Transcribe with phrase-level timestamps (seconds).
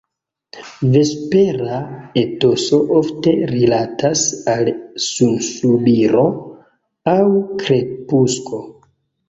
[0.93, 1.77] Vespera
[2.21, 4.73] etoso ofte rilatas al
[5.11, 6.27] sunsubiro
[7.17, 7.21] aŭ
[7.65, 8.67] krepusko.